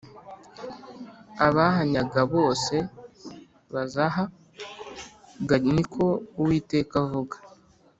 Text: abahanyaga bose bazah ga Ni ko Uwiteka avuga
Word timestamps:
abahanyaga 1.47 2.21
bose 2.33 2.75
bazah 3.73 4.15
ga 5.47 5.57
Ni 5.75 5.83
ko 5.93 6.05
Uwiteka 6.41 6.93
avuga 7.05 7.35